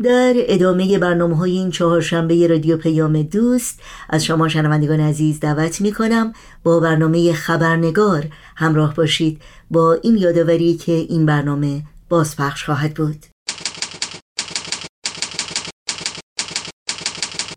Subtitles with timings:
[0.00, 5.92] در ادامه برنامه های این چهارشنبه رادیو پیام دوست از شما شنوندگان عزیز دعوت می
[5.92, 8.24] کنم با برنامه خبرنگار
[8.56, 13.26] همراه باشید با این یادآوری که این برنامه بازپخش خواهد بود.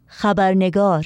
[0.08, 1.06] خبرنگار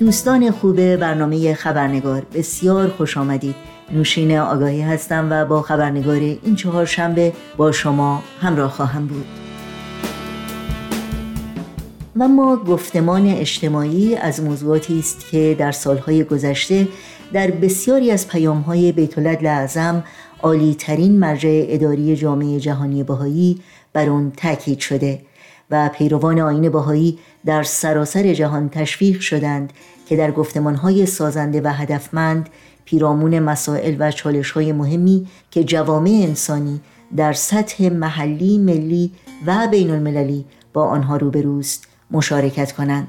[0.00, 3.71] دوستان خوب برنامه خبرنگار بسیار خوش آمدید.
[3.92, 9.26] نوشین آگاهی هستم و با خبرنگار این چهار شنبه با شما همراه خواهم بود.
[12.16, 16.88] و ما گفتمان اجتماعی از موضوعاتی است که در سالهای گذشته
[17.32, 20.04] در بسیاری از پیامهای بیت اعظم
[20.42, 23.60] عالی ترین مرجع اداری جامعه جهانی بهایی
[23.92, 25.20] بر آن تاکید شده
[25.70, 29.72] و پیروان آین بهایی در سراسر جهان تشویق شدند
[30.06, 32.48] که در گفتمانهای سازنده و هدفمند
[32.84, 36.80] پیرامون مسائل و چالش های مهمی که جوامع انسانی
[37.16, 39.10] در سطح محلی، ملی
[39.46, 43.08] و بین المللی با آنها روبروست مشارکت کنند.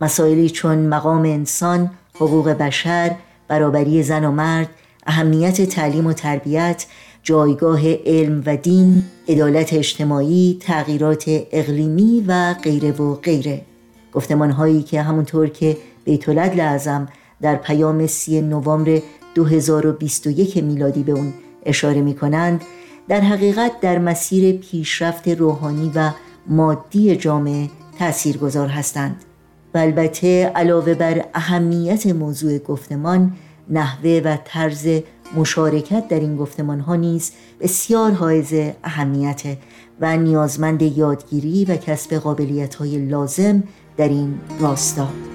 [0.00, 3.16] مسائلی چون مقام انسان، حقوق بشر،
[3.48, 4.68] برابری زن و مرد،
[5.06, 6.86] اهمیت تعلیم و تربیت،
[7.22, 13.62] جایگاه علم و دین، عدالت اجتماعی، تغییرات اقلیمی و غیره و غیره.
[14.12, 17.08] گفتمان هایی که همونطور که بیتولد لعظم
[17.42, 19.02] در پیام سی نوامبر
[19.34, 21.32] 2021 میلادی به اون
[21.66, 22.62] اشاره می کنند
[23.08, 26.10] در حقیقت در مسیر پیشرفت روحانی و
[26.46, 29.16] مادی جامعه تأثیر گذار هستند.
[29.74, 33.32] و البته علاوه بر اهمیت موضوع گفتمان
[33.70, 34.88] نحوه و طرز
[35.36, 38.52] مشارکت در این گفتمان ها نیز بسیار حائز
[38.84, 39.42] اهمیت
[40.00, 43.62] و نیازمند یادگیری و کسب قابلیت های لازم
[43.96, 45.31] در این راستا.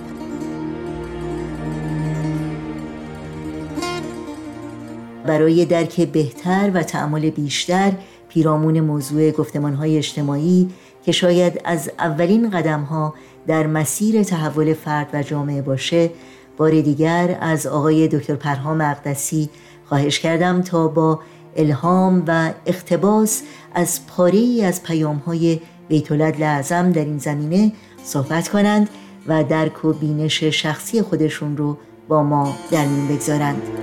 [5.28, 7.92] برای درک بهتر و تعمل بیشتر
[8.30, 9.32] پیرامون موضوع
[9.80, 10.70] های اجتماعی
[11.06, 13.14] که شاید از اولین قدم ها
[13.48, 16.10] در مسیر تحول فرد و جامعه باشه
[16.58, 19.50] بار دیگر از آقای دکتر پرهام اقدسی
[19.86, 21.20] خواهش کردم تا با
[21.56, 23.42] الهام و اقتباس
[23.74, 27.72] از پاره از پیام های بیتولد لعظم در این زمینه
[28.04, 28.90] صحبت کنند
[29.28, 31.78] و درک و بینش شخصی خودشون رو
[32.08, 33.77] با ما در میون بگذارند.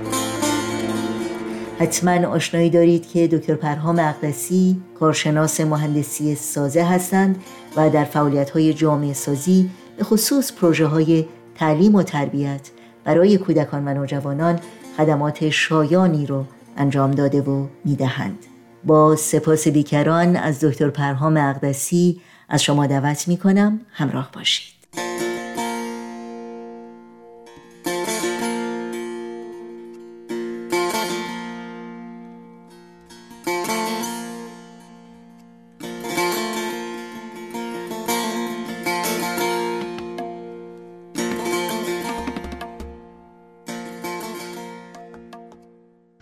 [1.79, 7.43] حتما آشنایی دارید که دکتر پرهام اقدسی کارشناس مهندسی سازه هستند
[7.75, 11.25] و در فعالیت های جامعه سازی به خصوص پروژه های
[11.55, 12.69] تعلیم و تربیت
[13.03, 14.59] برای کودکان و نوجوانان
[14.97, 16.45] خدمات شایانی رو
[16.77, 18.37] انجام داده و می‌دهند.
[18.83, 24.74] با سپاس بیکران از دکتر پرهام اقدسی از شما دعوت می کنم همراه باشید.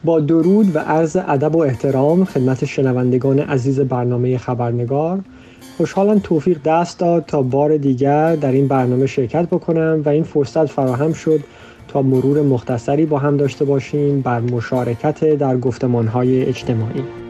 [0.04, 5.20] با درود و عرض ادب و احترام خدمت شنوندگان عزیز برنامه خبرنگار.
[5.78, 10.66] خوشحالم توفیق دست داد تا بار دیگر در این برنامه شرکت بکنم و این فرصت
[10.66, 11.40] فراهم شد
[11.88, 17.23] تا مرور مختصری با هم داشته باشیم بر مشارکت در گفتمانهای اجتماعی.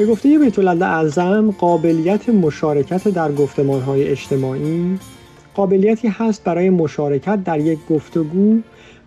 [0.00, 4.98] به گفته بیت اعظم قابلیت مشارکت در گفتمانهای اجتماعی
[5.54, 8.58] قابلیتی هست برای مشارکت در یک گفتگو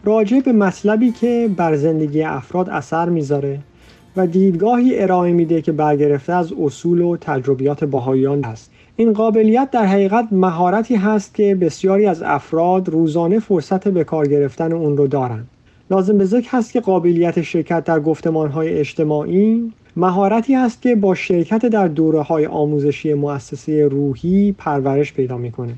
[0.04, 3.60] راجع به مطلبی که بر زندگی افراد اثر می‌ذاره
[4.16, 8.72] و دیدگاهی ارائه میده که برگرفته از اصول و تجربیات باهایان است.
[8.96, 14.74] این قابلیت در حقیقت مهارتی هست که بسیاری از افراد روزانه فرصت به کار گرفتن
[14.74, 15.48] اون رو دارند
[15.92, 21.66] لازم به ذکر هست که قابلیت شرکت در گفتمانهای اجتماعی مهارتی است که با شرکت
[21.66, 25.74] در دوره های آموزشی مؤسسه روحی پرورش پیدا می‌کنه.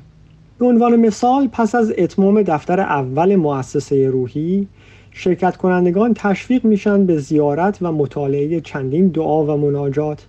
[0.58, 4.68] به عنوان مثال پس از اتمام دفتر اول مؤسسه روحی
[5.10, 10.26] شرکت کنندگان تشویق میشن به زیارت و مطالعه چندین دعا و مناجات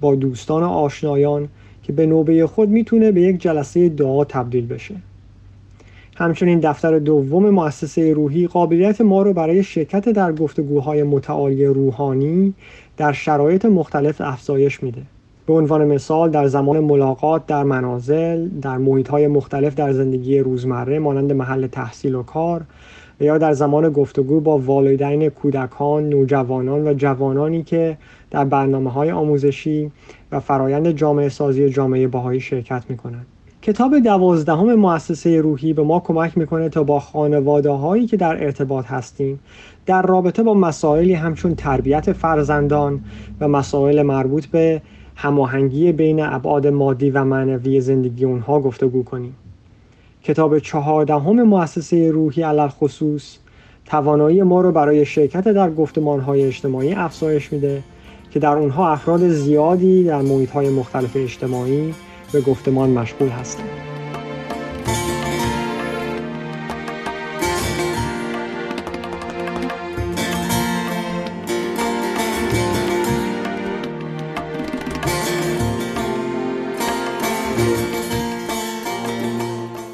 [0.00, 1.48] با دوستان و آشنایان
[1.82, 4.94] که به نوبه خود می‌تونه به یک جلسه دعا تبدیل بشه.
[6.16, 12.54] همچنین دفتر دوم مؤسسه روحی قابلیت ما رو برای شرکت در گفتگوهای متعالی روحانی
[12.98, 15.02] در شرایط مختلف افزایش میده
[15.46, 20.98] به عنوان مثال در زمان ملاقات در منازل در محیط های مختلف در زندگی روزمره
[20.98, 22.62] مانند محل تحصیل و کار
[23.20, 27.98] یا در زمان گفتگو با والدین کودکان، نوجوانان و جوانانی که
[28.30, 29.90] در برنامه های آموزشی
[30.32, 33.26] و فرایند جامعه سازی جامعه باهایی شرکت می کنند.
[33.68, 38.86] کتاب دوازدهم مؤسسه روحی به ما کمک می‌کنه تا با خانواده هایی که در ارتباط
[38.86, 39.40] هستیم
[39.86, 43.00] در رابطه با مسائلی همچون تربیت فرزندان
[43.40, 44.82] و مسائل مربوط به
[45.16, 49.34] هماهنگی بین ابعاد مادی و معنوی زندگی اونها گفتگو کنیم.
[50.22, 53.36] کتاب چهاردهم مؤسسه روحی علل خصوص
[53.86, 57.82] توانایی ما رو برای شرکت در گفتمان های اجتماعی افزایش میده
[58.30, 61.94] که در اونها افراد زیادی در محیط های مختلف اجتماعی
[62.32, 63.68] به گفتمان مشغول هستند.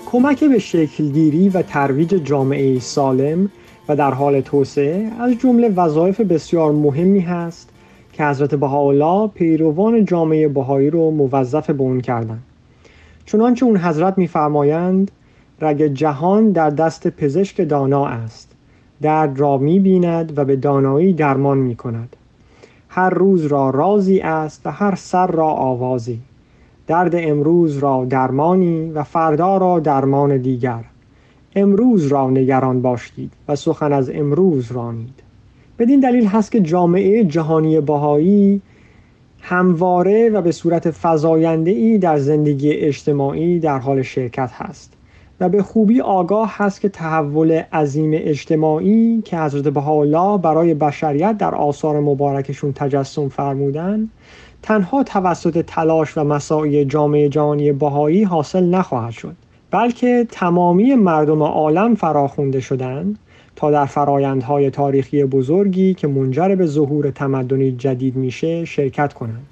[0.06, 3.50] کمک به شکلگیری و ترویج جامعه سالم
[3.88, 7.74] و در حال توسعه از جمله وظایف بسیار مهمی هست
[8.14, 12.43] که حضرت بهاءالله پیروان جامعه بهایی رو موظف به اون کردند
[13.26, 15.11] چنانچه اون حضرت میفرمایند
[15.61, 18.52] رگ جهان در دست پزشک دانا است.
[19.02, 22.16] درد را می بیند و به دانایی درمان می کند
[22.88, 26.20] هر روز را رازی است و هر سر را آوازی.
[26.87, 30.84] درد امروز را درمانی و فردا را درمان دیگر.
[31.56, 35.22] امروز را نگران باشید و سخن از امروز رانید.
[35.79, 38.62] بدین دلیل هست که جامعه جهانی باهایی
[39.41, 44.93] همواره و به صورت فضاینده ای در زندگی اجتماعی در حال شرکت هست
[45.41, 51.55] و به خوبی آگاه هست که تحول عظیم اجتماعی که حضرت بهاءالله برای بشریت در
[51.55, 54.09] آثار مبارکشون تجسم فرمودن
[54.62, 59.37] تنها توسط تلاش و مساعی جامعه جهانی باهایی حاصل نخواهد شد
[59.70, 63.19] بلکه تمامی مردم عالم فراخونده شدند
[63.56, 69.47] تا در فرایندهای تاریخی بزرگی که منجر به ظهور تمدنی جدید میشه شرکت کنند.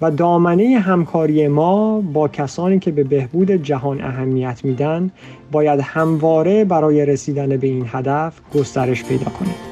[0.00, 5.10] و دامنه همکاری ما با کسانی که به بهبود جهان اهمیت میدن
[5.52, 9.67] باید همواره برای رسیدن به این هدف گسترش پیدا کنه.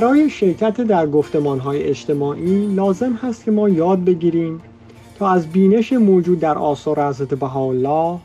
[0.00, 1.06] برای شرکت در
[1.58, 4.60] های اجتماعی لازم هست که ما یاد بگیریم
[5.18, 8.18] تا از بینش موجود در آثار حضرت بهاءالله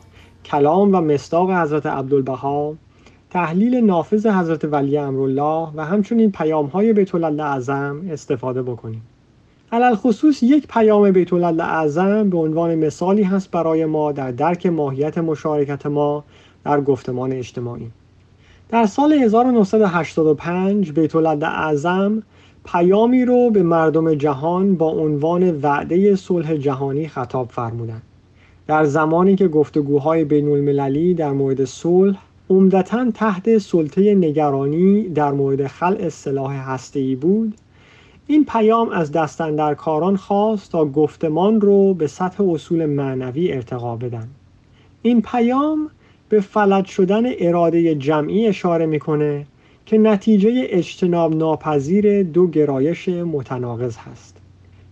[0.44, 2.74] کلام و مصداق حضرت عبدالبها
[3.30, 9.02] تحلیل نافذ حضرت ولی امرالله و همچنین پیام های بیت اعظم استفاده بکنیم.
[9.72, 15.18] علال خصوص یک پیام بیت اعظم به عنوان مثالی هست برای ما در درک ماهیت
[15.18, 16.24] مشارکت ما
[16.64, 17.90] در گفتمان اجتماعی.
[18.68, 22.22] در سال 1985 بیت اعظم
[22.64, 28.02] پیامی رو به مردم جهان با عنوان وعده صلح جهانی خطاب فرمودند.
[28.66, 32.18] در زمانی که گفتگوهای بین المللی در مورد صلح
[32.50, 37.54] عمدتا تحت سلطه نگرانی در مورد خلع سلاح هسته‌ای بود
[38.26, 44.28] این پیام از دستندرکاران خواست تا گفتمان رو به سطح اصول معنوی ارتقا بدن
[45.02, 45.90] این پیام
[46.34, 49.46] به فلج شدن اراده جمعی اشاره می‌کنه
[49.86, 54.36] که نتیجه اجتناب ناپذیر دو گرایش متناقض هست.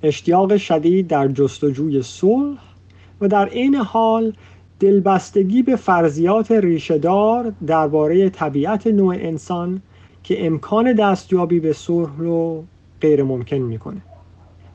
[0.02, 2.58] اشتیاق شدید در جستجوی صلح
[3.20, 4.32] و در عین حال
[4.80, 9.82] دلبستگی به فرضیات ریشهدار درباره طبیعت نوع انسان
[10.22, 12.64] که امکان دستیابی به صلح رو
[13.00, 14.02] غیر ممکن می‌کنه.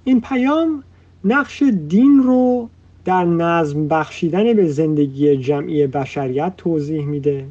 [0.03, 0.83] این پیام
[1.25, 2.69] نقش دین رو
[3.07, 7.45] در نظم بخشیدن به زندگی جمعی بشریت توضیح میده.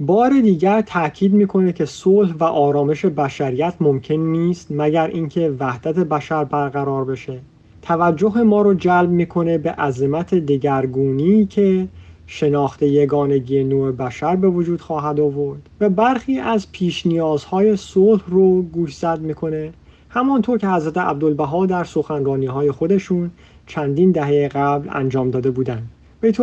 [0.00, 6.44] بار دیگر تاکید می‌کنه که صلح و آرامش بشریت ممکن نیست مگر اینکه وحدت بشر
[6.44, 7.38] برقرار بشه.
[7.82, 11.88] توجه ما رو جلب می‌کنه به عظمت دگرگونی که
[12.26, 18.62] شناخت یگانگی نوع بشر به وجود خواهد آورد و برخی از پیش نیازهای صلح رو
[18.62, 19.72] گوشزد می‌کنه.
[20.08, 23.30] همانطور که حضرت عبدالبها در سخنرانی های خودشون
[23.70, 25.88] چندین دهه قبل انجام داده بودند
[26.20, 26.36] بیت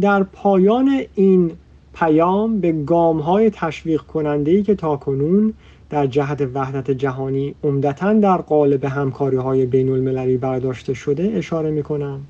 [0.00, 1.52] در پایان این
[1.94, 5.52] پیام به گام های تشویق کننده ای که تاکنون
[5.90, 11.82] در جهت وحدت جهانی عمدتا در قالب همکاری های بین المللی برداشته شده اشاره می
[11.82, 12.20] کنم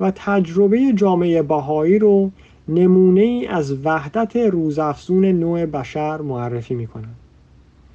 [0.00, 2.30] و تجربه جامعه بهایی رو
[2.68, 6.88] نمونه ای از وحدت روزافزون نوع بشر معرفی می.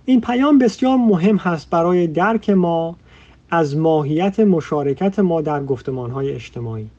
[0.06, 2.96] این پیام بسیار مهم هست برای درک ما
[3.50, 5.62] از ماهیت مشارکت ما در
[6.14, 6.90] های اجتماعی.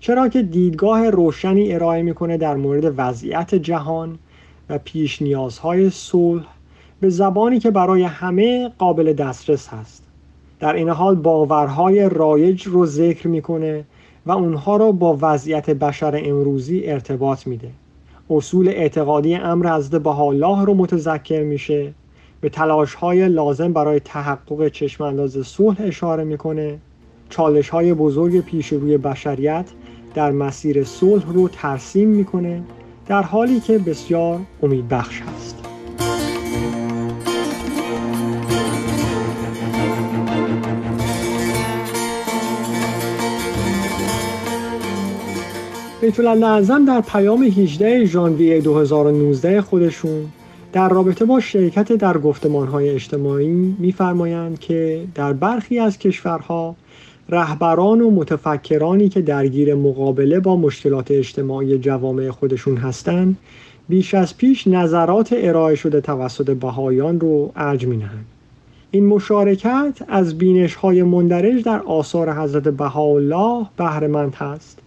[0.00, 4.18] چرا که دیدگاه روشنی ارائه می‌کنه در مورد وضعیت جهان
[4.68, 6.44] و پیش نیازهای صلح
[7.00, 10.02] به زبانی که برای همه قابل دسترس هست.
[10.60, 13.84] در این حال باورهای رایج رو ذکر می‌کنه
[14.26, 17.70] و اونها رو با وضعیت بشر امروزی ارتباط میده.
[18.30, 21.92] اصول اعتقادی امر حضرت بهاءالله رو متذکر میشه
[22.40, 26.78] به تلاش های لازم برای تحقق چشمانداز صلح اشاره می‌کنه.
[27.30, 29.66] چالش های بزرگ پیش روی بشریت
[30.14, 32.62] در مسیر صلح رو ترسیم می‌کنه
[33.06, 35.56] در حالی که بسیار امیدبخش هست
[46.00, 46.20] بیت
[46.86, 50.28] در پیام 18 ژانویه 2019 خودشون
[50.76, 52.16] در رابطه با شرکت در
[52.72, 56.76] های اجتماعی میفرمایند که در برخی از کشورها
[57.28, 63.36] رهبران و متفکرانی که درگیر مقابله با مشکلات اجتماعی جوامع خودشون هستند
[63.88, 68.26] بیش از پیش نظرات ارائه شده توسط بهایان رو ارج نهند
[68.90, 74.78] این مشارکت از بینش های مندرج در آثار حضرت بهاءالله بهرهمند هست.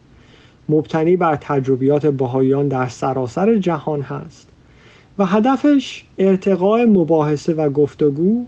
[0.69, 4.48] مبتنی بر تجربیات بهایان در سراسر جهان هست.
[5.19, 8.45] و هدفش ارتقاء مباحثه و گفتگو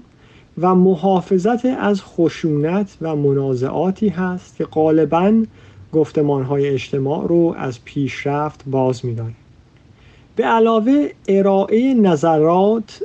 [0.57, 5.33] و محافظت از خشونت و منازعاتی هست که غالبا
[6.49, 9.33] های اجتماع رو از پیشرفت باز می‌داره.
[10.35, 13.03] به علاوه ارائه نظرات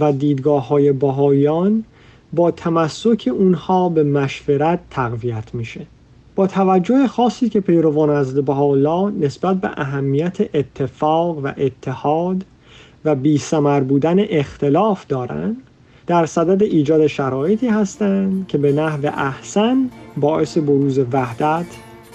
[0.00, 1.84] و دیدگاه های باهایان
[2.32, 5.86] با تمسک اونها به مشورت تقویت میشه
[6.34, 12.44] با توجه خاصی که پیروان از بهاءالله نسبت به اهمیت اتفاق و اتحاد
[13.04, 13.40] و بی
[13.88, 15.56] بودن اختلاف دارند
[16.06, 21.66] در صدد ایجاد شرایطی هستند که به نحو احسن باعث بروز وحدت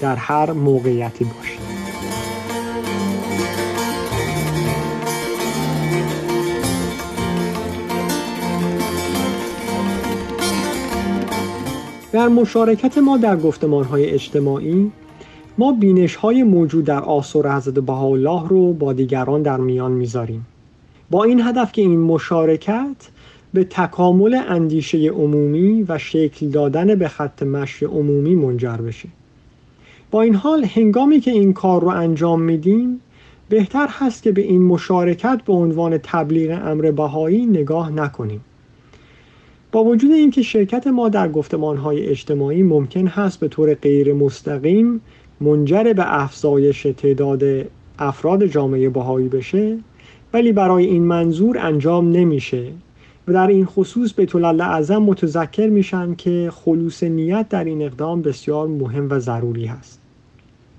[0.01, 1.77] در هر موقعیتی باشد.
[12.12, 14.91] در مشارکت ما در گفتمان های اجتماعی
[15.58, 20.46] ما بینش های موجود در آثار حضرت بهاءالله رو با دیگران در میان می‌ذاریم.
[21.12, 22.96] با این هدف که این مشارکت
[23.54, 29.10] به تکامل اندیشه عمومی و شکل دادن به خط مشی عمومی منجر بشه.
[30.12, 33.02] با این حال هنگامی که این کار رو انجام میدیم
[33.50, 38.42] بهتر هست که به این مشارکت به عنوان تبلیغ امر بهایی نگاه نکنیم.
[39.72, 45.02] با وجود اینکه شرکت ما در گفتمانهای اجتماعی ممکن هست به طور غیر مستقیم
[45.42, 47.44] منجر به افزایش تعداد
[48.00, 49.78] افراد جامعه بهایی بشه
[50.34, 52.72] ولی برای این منظور انجام نمیشه.
[53.27, 58.22] و در این خصوص به طول اعظم متذکر میشن که خلوص نیت در این اقدام
[58.22, 60.01] بسیار مهم و ضروری هست.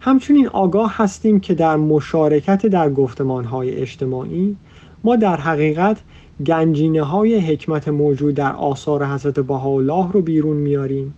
[0.01, 4.57] همچنین آگاه هستیم که در مشارکت در گفتمانهای اجتماعی
[5.05, 6.01] ما در حقیقت
[6.47, 11.15] گنجینه های حکمت موجود در آثار حضرت بهاءالله رو بیرون میاریم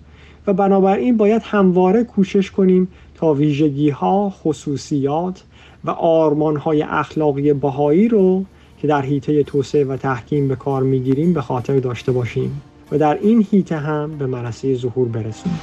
[0.47, 2.89] و بنابراین باید همواره کوشش کنیم
[3.21, 5.43] تا ویژگی ها، خصوصیات
[5.85, 8.45] و آرمان های اخلاقی بهایی رو
[8.79, 12.63] که در حیطه توسعه و تحکیم به کار می‌گیریم به خاطر داشته باشیم
[12.93, 15.61] و در این حیطه هم به منصه ظهور برسونیم.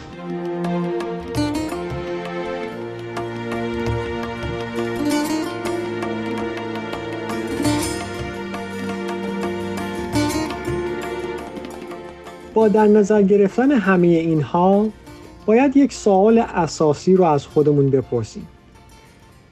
[12.53, 14.87] با در نظر گرفتن همه اینها
[15.47, 18.47] باید یک سوال اساسی رو از خودمون بپرسیم.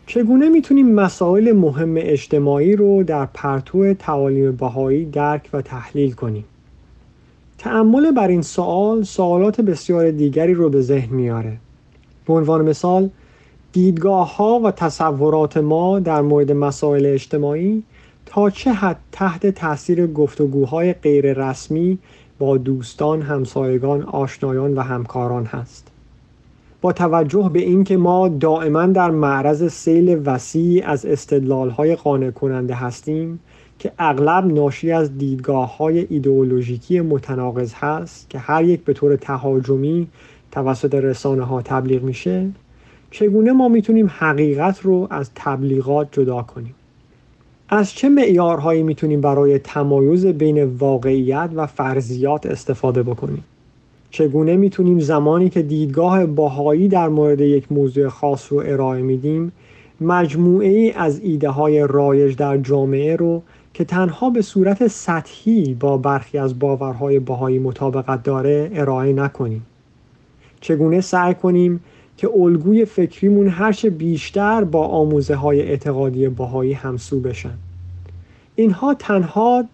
[0.07, 6.45] چگونه می‌تونیم مسائل مهم اجتماعی رو در پرتو تعالیم بهایی درک و تحلیل کنیم؟
[7.57, 11.57] تعمل بر این سوال سوالات بسیار دیگری رو به ذهن میاره
[12.27, 13.09] به عنوان مثال
[13.73, 17.83] دیدگاه ها و تصورات ما در مورد مسائل اجتماعی
[18.25, 21.97] تا چه حد تحت تاثیر گفتگوهای غیر رسمی
[22.39, 25.87] با دوستان، همسایگان، آشنایان و همکاران هست.
[26.81, 33.39] با توجه به اینکه ما دائما در معرض سیل وسیع از استدلالهای قانع کننده هستیم
[33.79, 40.07] که اغلب ناشی از دیدگاه های ایدئولوژیکی متناقض هست که هر یک به طور تهاجمی
[40.51, 42.49] توسط رسانه ها تبلیغ میشه
[43.11, 46.75] چگونه ما می‌تونیم حقیقت رو از تبلیغات جدا کنیم
[47.69, 53.43] از چه معیارهایی می‌تونیم برای تمایز بین واقعیت و فرضیات استفاده بکنیم؟
[54.11, 59.51] چگونه می‌تونیم زمانی که دیدگاه باهایی در مورد یک موضوع خاص رو ارائه میدیم
[60.01, 63.41] مجموعه ای از ایده های رایج در جامعه رو
[63.73, 69.65] که تنها به صورت سطحی با برخی از باورهای باهایی مطابقت داره ارائه نکنیم؟
[70.61, 71.83] چگونه سعی کنیم
[72.17, 77.57] که الگوی فکریمون هرچه بیشتر با آموزه های اعتقادی باهایی همسو بشن
[78.55, 79.65] اینها تنها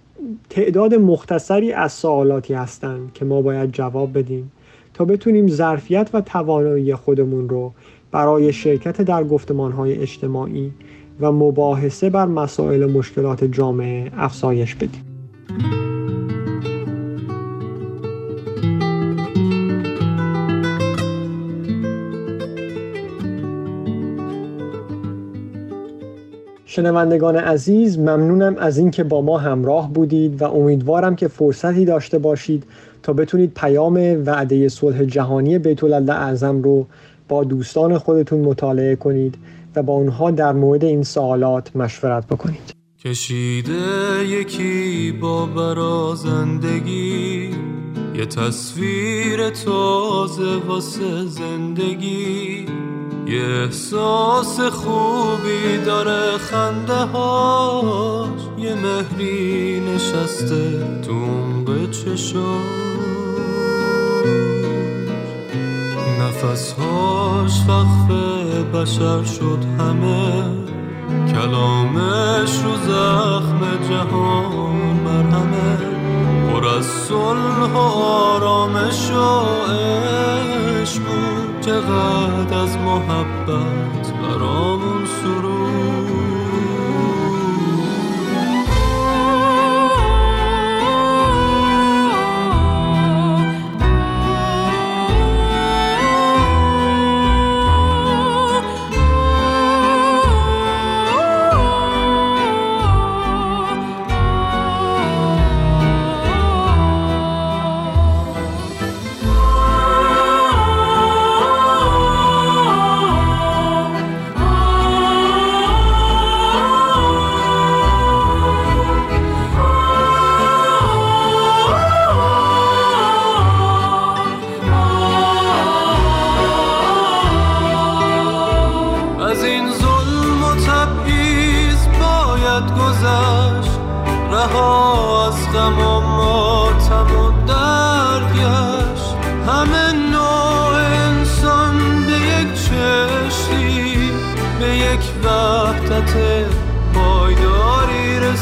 [0.50, 4.52] تعداد مختصری از سوالاتی هستند که ما باید جواب بدیم
[4.94, 7.74] تا بتونیم ظرفیت و توانایی خودمون رو
[8.12, 10.72] برای شرکت در گفتمانهای اجتماعی
[11.20, 15.11] و مباحثه بر مسائل مشکلات جامعه افزایش بدیم.
[26.72, 32.64] شنوندگان عزیز ممنونم از اینکه با ما همراه بودید و امیدوارم که فرصتی داشته باشید
[33.04, 36.88] تا بتونید پیام وعده صلح جهانی بیت اعظم رو
[37.28, 39.36] با دوستان خودتون مطالعه کنید
[39.76, 42.74] و با اونها در مورد این سوالات مشورت بکنید.
[43.06, 47.50] کشیده یکی با برازندگی
[48.16, 52.66] یه تصویر تازه واسه زندگی.
[53.32, 58.42] یه احساس خوبی داره خنده هاش.
[58.58, 61.26] یه مهری نشسته تو
[61.66, 61.88] به
[66.20, 68.12] نفس هاش وقف
[68.74, 70.44] بشر شد همه.
[71.34, 73.60] کلامش رو زخم
[73.90, 75.78] جهان مرهمه.
[76.54, 80.31] پر از صلح و آرامش و
[81.72, 84.81] چقدر از محبت برامون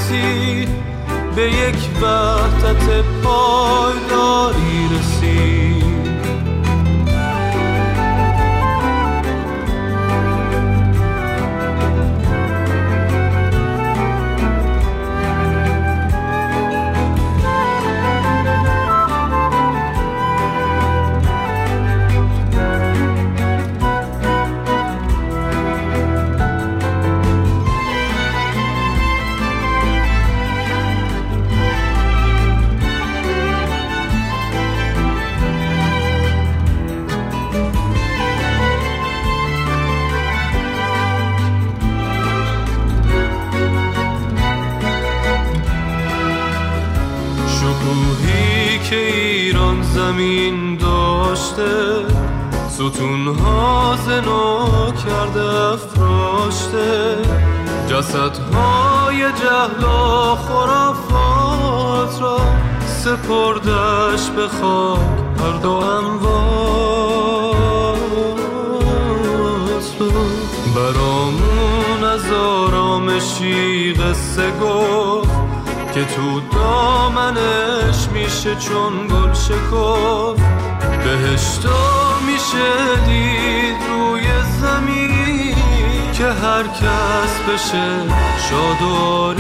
[0.09, 0.69] رسید
[1.35, 5.68] به یک وحدت پایداری رسید
[52.69, 57.17] ستونها زنو کرده افراشته.
[57.89, 62.39] جسدهای جهل و خرافات را
[62.85, 64.99] سپردش به خاک
[65.39, 66.39] هر دو اموات
[69.99, 70.11] رو
[70.75, 75.29] برامون از آرامشی قصه گفت
[75.93, 80.68] که تو دامنش میشه چون گل شکفت.
[81.03, 84.21] بهشتا میشه دید روی
[84.61, 85.55] زمین
[86.13, 87.89] که هر کس بشه
[88.49, 89.33] شاد و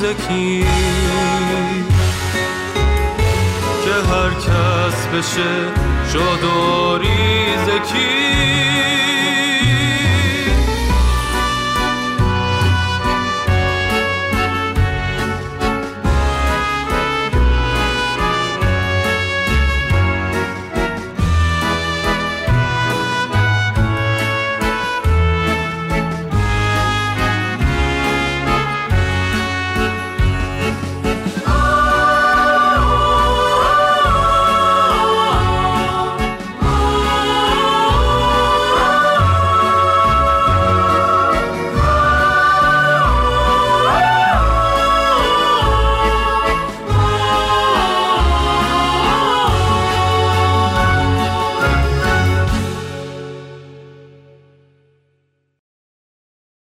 [0.00, 0.64] زکی
[3.84, 5.52] که هر کس بشه
[6.12, 6.98] شاد و
[7.66, 9.13] زکی